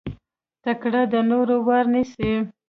تکړه 0.63 1.01
د 1.11 1.15
نورو 1.31 1.55
وار 1.67 1.85
نيسي. 1.93 2.31